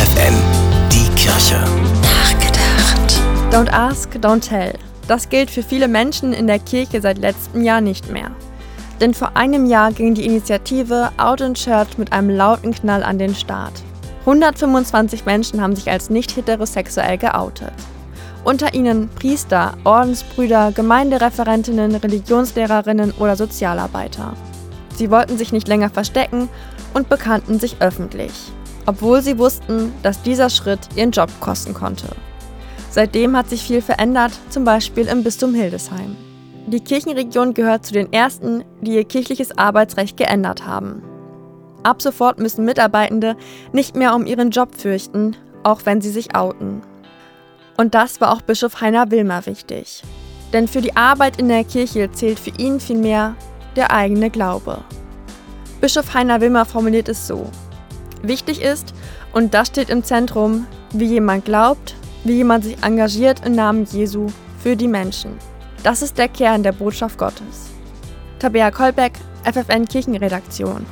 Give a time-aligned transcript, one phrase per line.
[0.00, 0.34] FFN,
[0.90, 1.62] die Kirche.
[2.00, 3.20] Nachgedacht.
[3.52, 4.72] Don't ask, don't tell.
[5.08, 8.30] Das gilt für viele Menschen in der Kirche seit letztem Jahr nicht mehr.
[8.98, 13.18] Denn vor einem Jahr ging die Initiative Out in Church mit einem lauten Knall an
[13.18, 13.74] den Start.
[14.20, 17.74] 125 Menschen haben sich als nicht heterosexuell geoutet.
[18.42, 24.32] Unter ihnen Priester, Ordensbrüder, Gemeindereferentinnen, Religionslehrerinnen oder Sozialarbeiter.
[24.96, 26.48] Sie wollten sich nicht länger verstecken
[26.94, 28.32] und bekannten sich öffentlich,
[28.90, 32.08] obwohl sie wussten, dass dieser Schritt ihren Job kosten konnte.
[32.90, 36.16] Seitdem hat sich viel verändert, zum Beispiel im Bistum Hildesheim.
[36.66, 41.04] Die Kirchenregion gehört zu den ersten, die ihr kirchliches Arbeitsrecht geändert haben.
[41.84, 43.36] Ab sofort müssen Mitarbeitende
[43.72, 46.82] nicht mehr um ihren Job fürchten, auch wenn sie sich outen.
[47.76, 50.02] Und das war auch Bischof Heiner Wilmer wichtig.
[50.52, 53.36] Denn für die Arbeit in der Kirche zählt für ihn vielmehr
[53.76, 54.78] der eigene Glaube.
[55.80, 57.48] Bischof Heiner Wilmer formuliert es so.
[58.22, 58.94] Wichtig ist,
[59.32, 64.26] und das steht im Zentrum, wie jemand glaubt, wie jemand sich engagiert im Namen Jesu
[64.62, 65.38] für die Menschen.
[65.82, 67.70] Das ist der Kern der Botschaft Gottes.
[68.38, 69.12] Tabea Kolbeck,
[69.44, 70.84] FFN Kirchenredaktion.